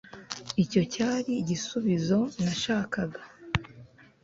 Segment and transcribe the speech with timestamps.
[0.63, 3.21] icyo cyari igisubizo nashakaga